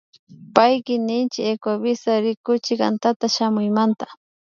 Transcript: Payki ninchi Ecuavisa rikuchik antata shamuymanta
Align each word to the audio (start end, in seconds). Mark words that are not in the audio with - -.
Payki 0.55 0.95
ninchi 1.07 1.39
Ecuavisa 1.51 2.11
rikuchik 2.23 2.79
antata 2.89 3.25
shamuymanta 3.35 4.05